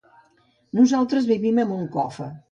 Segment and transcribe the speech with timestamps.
[0.79, 2.31] Nosaltres vivim a Moncofa.